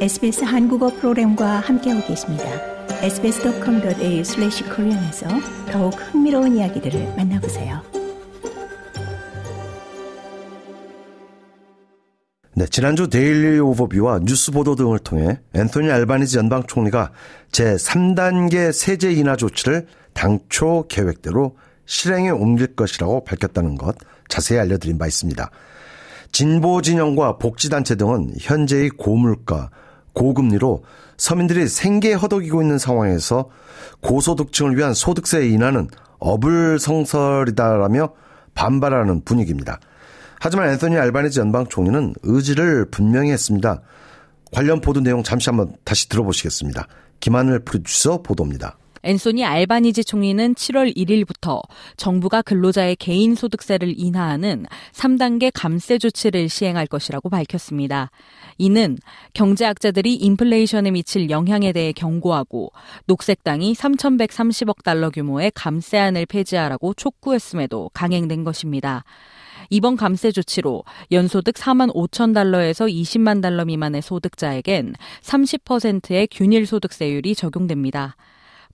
[0.00, 2.44] SBS 한국어 프로그램과 함께하고 계십니다.
[3.02, 5.28] sbs.com.au/korean에서
[5.70, 7.82] 더욱 흥미로운 이야기들을 만나보세요.
[12.54, 17.12] 네, 지난주 daily overview와 뉴스 보도 등을 통해 앤토니 알바니지 연방 총리가
[17.52, 23.96] 제 3단계 세제 인하 조치를 당초 계획대로 실행에 옮길 것이라고 밝혔다는 것
[24.28, 25.50] 자세히 알려드린 바 있습니다.
[26.32, 29.68] 진보 진영과 복지단체 등은 현재의 고물가,
[30.20, 30.84] 고금리로
[31.16, 33.48] 서민들이 생계 허덕이고 있는 상황에서
[34.00, 35.88] 고소득층을 위한 소득세 인하는
[36.18, 38.12] 어불성설이다라며
[38.54, 39.80] 반발하는 분위기입니다.
[40.38, 43.80] 하지만 앤서니 알바니지 연방 총리는 의지를 분명히 했습니다.
[44.52, 46.86] 관련 보도 내용 잠시 한번 다시 들어보시겠습니다.
[47.20, 48.76] 김하늘 프로듀서 보도입니다.
[49.02, 51.62] 앤소니 알바니지 총리는 7월 1일부터
[51.96, 58.10] 정부가 근로자의 개인 소득세를 인하하는 3단계 감세 조치를 시행할 것이라고 밝혔습니다.
[58.58, 58.98] 이는
[59.32, 62.72] 경제학자들이 인플레이션에 미칠 영향에 대해 경고하고
[63.06, 69.04] 녹색당이 3,130억 달러 규모의 감세안을 폐지하라고 촉구했음에도 강행된 것입니다.
[69.70, 78.16] 이번 감세 조치로 연소득 4만 5천 달러에서 20만 달러 미만의 소득자에겐 30%의 균일 소득세율이 적용됩니다.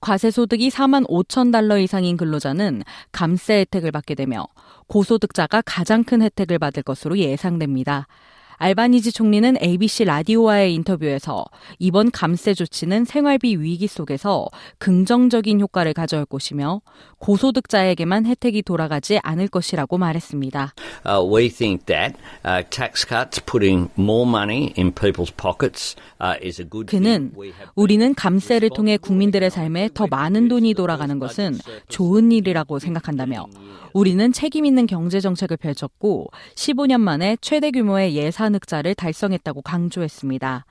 [0.00, 4.46] 과세소득이 4만 5천 달러 이상인 근로자는 감세 혜택을 받게 되며
[4.86, 8.06] 고소득자가 가장 큰 혜택을 받을 것으로 예상됩니다.
[8.58, 11.44] 알바니지 총리는 ABC 라디오와의 인터뷰에서
[11.78, 14.46] 이번 감세 조치는 생활비 위기 속에서
[14.78, 16.80] 긍정적인 효과를 가져올 것이며
[17.18, 20.74] 고소득자에게만 혜택이 돌아가지 않을 것이라고 말했습니다.
[21.04, 26.60] Uh, we think that uh, tax cuts putting more money in people's pockets uh, is
[26.60, 27.32] a good 그는
[27.74, 33.46] 우리는 감세를 통해 국민들의 삶에 더 많은 돈이 돌아가는 것은 좋은 일이라고 생각한다며
[33.96, 40.66] 우리는 책임 있는 경제 정책을 펼쳤고 15년 만에 최대 규모의 예산 흑자를 달성했다고 강조했습니다.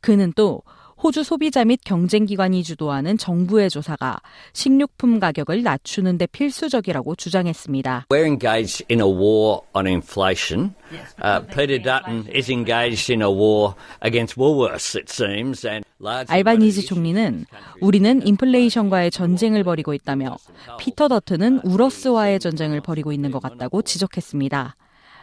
[0.00, 0.62] 그는 또
[1.06, 4.18] 호주 소비자 및 경쟁기관이 주도하는 정부의 조사가
[4.52, 8.06] 식료품 가격을 낮추는 데 필수적이라고 주장했습니다.
[8.10, 10.74] We're engaged in a war on inflation.
[11.22, 15.64] Uh, Peter Dutton is engaged in a war against Woolworths, it seems.
[15.64, 15.86] And
[16.26, 17.46] 알바니지 총리는
[17.80, 20.36] 우리는 인플레이션과의 전쟁을 벌이고 있다며
[20.80, 24.74] 피터 더튼은 우러스와의 전쟁을 벌이고 있는 것 같다고 지적했습니다.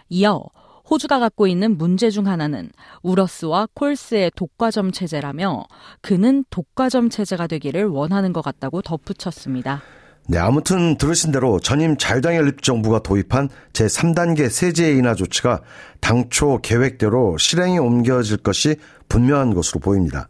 [0.07, 0.45] 이어
[0.89, 2.69] 호주가 갖고 있는 문제 중 하나는
[3.01, 5.65] 우러스와 콜스의 독과점 체제라며
[6.01, 9.81] 그는 독과점 체제가 되기를 원하는 것 같다고 덧붙였습니다.
[10.27, 15.61] 네, 아무튼 들으신 대로 전임 자유당 연립 정부가 도입한 제3단계 세제 인하 조치가
[15.99, 18.77] 당초 계획대로 실행에 옮겨질 것이
[19.09, 20.29] 분명한 것으로 보입니다.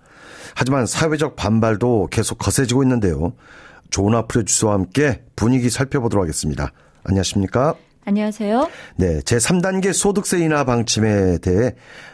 [0.55, 3.33] 하지만 사회적 반발도 계속 거세지고 있는데요.
[3.91, 6.71] 조나 프로듀서와 함께 분위기 살펴보도록 하겠습니다.
[7.03, 7.75] 안녕하십니까?
[8.05, 8.69] 안녕하세요.
[8.97, 11.67] 네, 제 3단계 소득세 인하 방침에 대해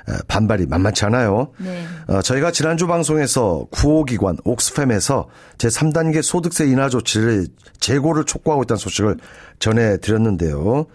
[0.07, 1.51] 어, 반발이 만만치 않아요.
[1.57, 1.83] 네.
[2.07, 5.25] 어, 저희가 지난주 방송에서 구호기관 옥스팸에서
[5.57, 7.47] 제 3단계 소득세 인하 조치를
[7.79, 9.17] 재고를 촉구하고 있다는 소식을
[9.57, 10.85] 전해드렸는데요.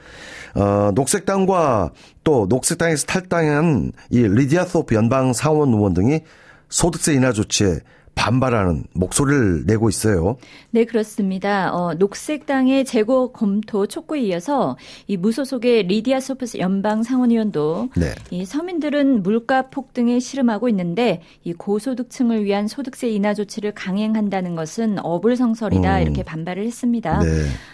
[0.54, 1.90] 어, 녹색당과
[2.22, 6.20] 또 녹색당에서 탈당한 이 리디아 소프 연방 상원 의원 등이
[6.68, 7.80] 소득세 인하 조치에
[8.14, 10.36] 반발하는 목소리를 내고 있어요.
[10.70, 11.74] 네, 그렇습니다.
[11.74, 14.76] 어, 녹색당의 재고 검토 촉구에 이어서
[15.06, 18.14] 이 무소속의 리디아 소프스 연방 상원의원도 네.
[18.30, 25.98] 이 서민들은 물가 폭등에 실험하고 있는데 이 고소득층을 위한 소득세 인하 조치를 강행한다는 것은 어불성설이다
[25.98, 26.02] 음.
[26.02, 27.18] 이렇게 반발을 했습니다.
[27.20, 27.28] 네.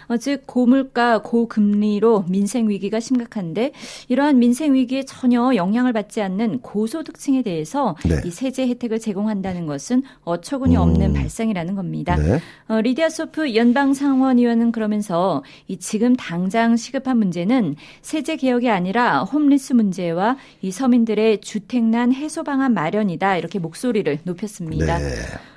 [0.07, 3.71] 어, 즉 고물가 고금리로 민생 위기가 심각한데
[4.09, 8.21] 이러한 민생 위기에 전혀 영향을 받지 않는 고소득층에 대해서 네.
[8.25, 11.13] 이 세제 혜택을 제공한다는 것은 어처구니 없는 음.
[11.13, 12.15] 발상이라는 겁니다.
[12.15, 12.39] 네.
[12.67, 19.73] 어, 리디아 소프 연방 상원의원은 그러면서 이 지금 당장 시급한 문제는 세제 개혁이 아니라 홈리스
[19.73, 24.97] 문제와 이 서민들의 주택난 해소 방안 마련이다 이렇게 목소리를 높였습니다.
[24.97, 25.05] 네.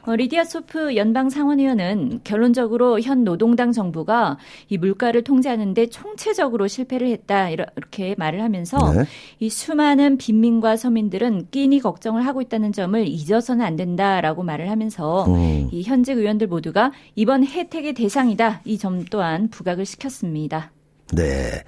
[0.06, 4.36] 어, 리디아 소프 연방 상원의원은 결론적으로 현 노동당 정부가
[4.68, 9.04] 이 물가를 통제하는데 총체적으로 실패를 했다 이렇게 말을 하면서 네.
[9.40, 15.68] 이 수많은 빈민과 서민들은 끼니 걱정을 하고 있다는 점을 잊어서는 안 된다라고 말을 하면서 음.
[15.72, 20.70] 이 현직 의원들 모두가 이번 혜택의 대상이다 이 점 또한 부각을 시켰습니다.
[21.12, 21.62] 네.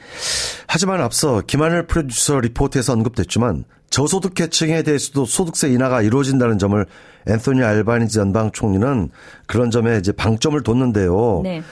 [0.67, 6.85] 하지만 앞서 김하늘 프로듀서 리포트에서 언급됐지만 저소득 계층에 대해서도 소득세 인하가 이루어진다는 점을
[7.29, 9.11] 앤소니 알바니지 연방 총리는
[9.47, 11.41] 그런 점에 이제 방점을 뒀는데요.
[11.45, 11.63] 네.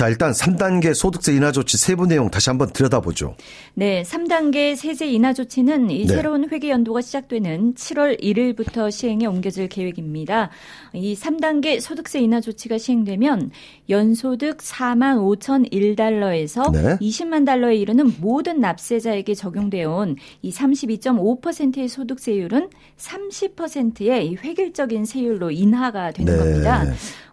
[0.00, 3.36] 자, 일단 3단계 소득세 인하 조치 세부 내용 다시 한번 들여다보죠.
[3.74, 6.14] 네, 3단계 세제 인하 조치는 이 네.
[6.14, 10.48] 새로운 회계 연도가 시작되는 7월 1일부터 시행에 옮겨질 계획입니다.
[10.94, 13.50] 이 3단계 소득세 인하 조치가 시행되면
[13.90, 16.96] 연소득 4만 5천 1달러에서 네.
[16.96, 26.32] 20만 달러에 이르는 모든 납세자에게 적용되어 온 이 32.5%의 소득세율은 30%의 획일적인 세율로 인하가 되는
[26.32, 26.38] 네.
[26.38, 26.84] 겁니다.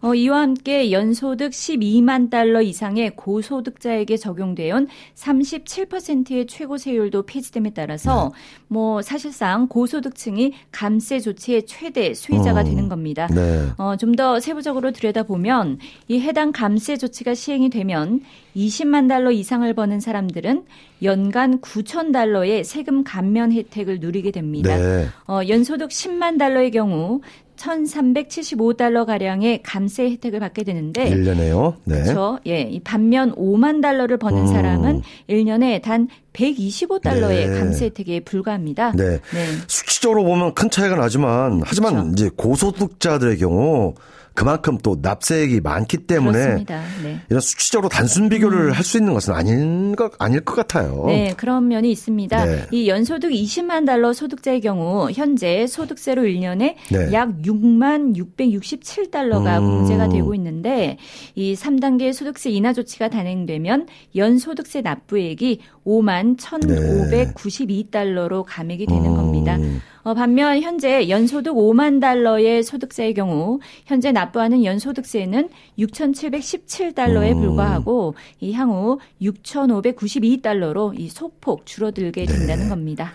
[0.02, 8.40] 어, 이와 함께 연소득 12만 달러 이상의 고소득자에게 적용되어 37%의 최고 세율도 폐지됨에 따라서 네.
[8.68, 12.64] 뭐 사실상 고소득층이 감세 조치의 최대 수혜자가 음.
[12.64, 13.26] 되는 겁니다.
[13.32, 13.68] 네.
[13.78, 15.78] 어, 좀 더 세부적으로 들여다보면
[16.08, 18.20] 이 해당 감세 조치가 시행이 되면
[18.56, 20.64] 20만 달러 이상을 버는 사람들은
[21.04, 24.76] 연간 9천 달러의 세금 감면 혜택을 누리게 됩니다.
[24.76, 25.06] 네.
[25.28, 27.20] 어, 연소득 10만 달러의 경우
[27.58, 31.74] 1,375달러 가량의 감세 혜택을 받게 되는데 1년에요.
[31.84, 32.02] 네.
[32.02, 32.38] 그렇죠.
[32.46, 32.62] 예.
[32.62, 34.46] 이 반면 5만 달러를 버는 음.
[34.46, 37.58] 사람은 1년에 단 125달러의 네.
[37.58, 38.92] 감세 혜택에 불과합니다.
[38.92, 39.18] 네.
[39.32, 39.46] 네.
[39.66, 42.10] 수치적으로 보면 큰 차이가 나지만 하지만 그렇죠.
[42.12, 43.94] 이제 고소득자들의 경우
[44.38, 46.64] 그만큼 또 납세액이 많기 때문에
[47.02, 47.20] 네.
[47.28, 48.70] 이런 수치적으로 단순 비교를 음.
[48.70, 51.06] 할수 있는 것은 아닌 것 아닐 것 같아요.
[51.08, 52.44] 네, 그런 면이 있습니다.
[52.44, 52.66] 네.
[52.70, 57.12] 이 연소득 20만 달러 소득자의 경우 현재 소득세로 1년에 네.
[57.12, 59.66] 약 6만 667달러가 음.
[59.66, 60.98] 공제가 되고 있는데
[61.34, 69.16] 이 3단계 소득세 인하 조치가 단행되면 연소득세 납부액이 5만 1,592달러로 감액이 되는 음.
[69.16, 69.58] 겁니다.
[70.02, 75.48] 어, 반면 현재 연소득 5만 달러의 소득세의 경우 현재 납부하는 연소득세는
[75.78, 77.40] 6,717달러에 음.
[77.40, 82.32] 불과하고 이 향후 6,592달러로 이 소폭 줄어들게 네.
[82.32, 82.68] 된다는 네.
[82.68, 83.12] 겁니다.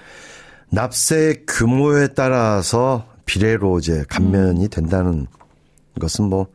[0.70, 4.70] 납세 규모에 따라서 비례로 이제 감면이 음.
[4.70, 5.28] 된다는
[6.00, 6.48] 것은 뭐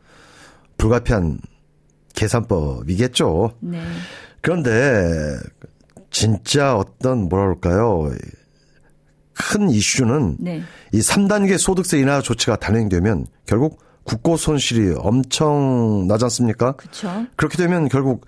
[0.77, 1.39] 불가피한
[2.15, 3.53] 계산법이겠죠.
[3.61, 3.81] 네.
[4.41, 5.37] 그런데
[6.09, 8.11] 진짜 어떤 뭐랄까요?
[9.39, 10.61] 큰 이슈는 네.
[10.91, 16.73] 이 3단계 소득세 인하 조치가 단행되면 결국 국고 손실이 엄청 나지 않습니까?
[16.73, 17.25] 그렇죠.
[17.37, 18.25] 그렇게 되면 결국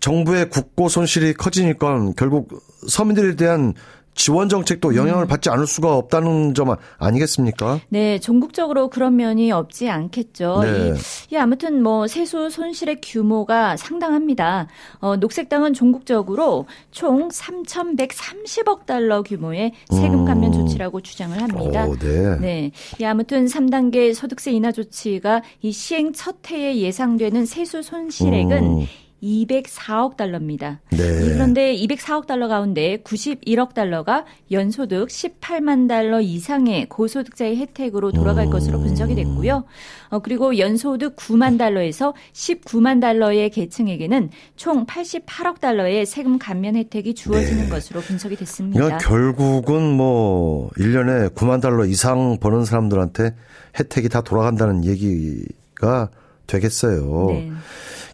[0.00, 3.72] 정부의 국고 손실이 커지니까 결국 서민들에 대한
[4.16, 5.28] 지원 정책도 영향을 음.
[5.28, 7.80] 받지 않을 수가 없다는 점 아니겠습니까?
[7.90, 10.60] 네, 전국적으로 그런 면이 없지 않겠죠.
[10.62, 10.94] 네.
[10.94, 14.68] 이, 이 아무튼 뭐 세수 손실의 규모가 상당합니다.
[15.00, 20.60] 어, 녹색당은 전국적으로 총 3,130억 달러 규모의 세금 감면 음.
[20.60, 21.84] 조치라고 주장을 합니다.
[21.84, 22.38] 오, 네.
[22.40, 22.70] 네.
[22.98, 28.86] 이 아무튼 3단계 소득세 인하 조치가 이 시행 첫 해에 예상되는 세수 손실액은 음.
[29.26, 30.80] 204억 달러입니다.
[30.90, 30.96] 네.
[31.32, 38.50] 그런데 204억 달러 가운데 91억 달러가 연소득 18만 달러 이상의 고소득자의 혜택으로 돌아갈 음.
[38.50, 39.64] 것으로 분석이 됐고요.
[40.10, 47.64] 어, 그리고 연소득 9만 달러에서 19만 달러의 계층에게는 총 88억 달러의 세금 감면 혜택이 주어지는
[47.64, 47.68] 네.
[47.68, 48.80] 것으로 분석이 됐습니다.
[48.80, 53.34] 그러니까 결국은 뭐 1년에 9만 달러 이상 버는 사람들한테
[53.78, 56.10] 혜택이 다 돌아간다는 얘기가
[56.46, 57.26] 되겠어요.
[57.28, 57.50] 네.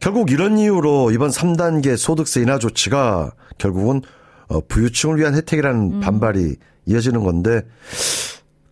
[0.01, 4.03] 결국 이런 이유로 이번 3단계 소득세 인하 조치가 결국은
[4.49, 6.01] 어, 부유층을 위한 혜택이라는 음.
[6.01, 6.57] 반발이
[6.87, 7.63] 이어지는 건데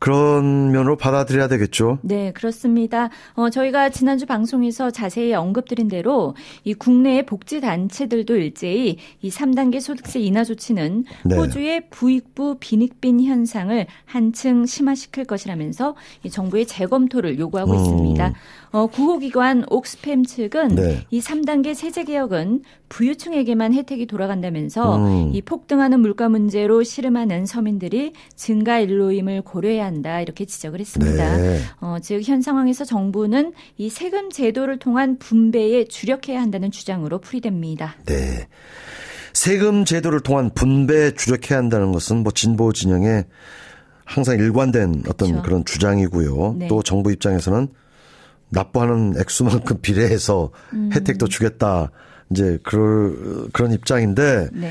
[0.01, 1.99] 그런 면으로 받아들여야 되겠죠.
[2.01, 3.11] 네, 그렇습니다.
[3.35, 6.35] 어, 저희가 지난주 방송에서 자세히 언급드린 대로
[6.65, 11.37] 이 국내의 복지 단체들도 일제히 이 3단계 소득세 인하 조치는 네.
[11.37, 17.77] 호주의 부익부 빈익빈 현상을 한층 심화시킬 것이라면서 이 정부의 재검토를 요구하고 음.
[17.77, 18.33] 있습니다.
[18.72, 21.06] 어, 구호기관 옥스팸 측은 네.
[21.11, 25.31] 이 3단계 세제 개혁은 부유층에게만 혜택이 돌아간다면서 음.
[25.34, 31.36] 이 폭등하는 물가 문제로 씨름하는 서민들이 증가 일로임을 고려해야 한다 이렇게 지적을 했습니다.
[31.36, 31.60] 네.
[31.81, 37.96] 어, 즉 현 상황에서 정부는 이 세금 제도를 통한 분배에 주력해야 한다는 주장으로 풀이됩니다.
[38.06, 38.46] 네.
[39.32, 43.24] 세금 제도를 통한 분배에 주력해야 한다는 것은 뭐 진보 진영의
[44.05, 45.43] 항상 일관된 어떤 그렇죠.
[45.43, 46.56] 그런 주장이고요.
[46.58, 46.69] 네.
[46.69, 47.69] 또 정부 입장에서는
[48.51, 50.91] 납부하는 액수만큼 비례해서 음.
[50.93, 51.91] 혜택도 주겠다.
[52.31, 54.71] 이제 그럴 그런 입장인데 네.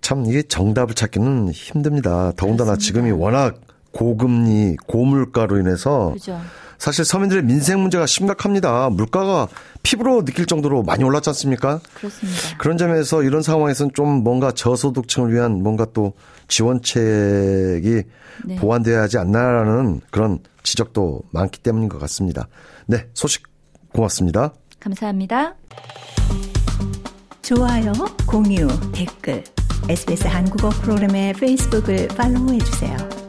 [0.00, 2.32] 참 이게 정답을 찾기는 힘듭니다.
[2.36, 2.76] 더군다나 그렇습니다.
[2.76, 3.60] 지금이 워낙
[3.92, 6.40] 고금리, 고물가로 인해서 그렇죠.
[6.82, 8.90] 사실 서민들의 민생 문제가 심각합니다.
[8.90, 9.46] 물가가
[9.84, 11.78] 피부로 느낄 정도로 많이 올랐지 않습니까?
[11.94, 12.58] 그렇습니다.
[12.58, 16.14] 그런 점에서 이런 상황에서는 좀 뭔가 저소득층을 위한 뭔가 또
[16.48, 18.02] 지원책이
[18.46, 18.56] 네.
[18.56, 22.48] 보완돼야 하지 않나라는 그런 지적도 많기 때문인 것 같습니다.
[22.86, 23.44] 네, 소식
[23.92, 24.52] 고맙습니다.
[24.80, 25.54] 감사합니다.
[27.42, 27.92] 좋아요,
[28.26, 29.44] 공유, 댓글,
[29.88, 33.21] SBS 한국어 프로그램의 페이스북을 팔로우해 주세요.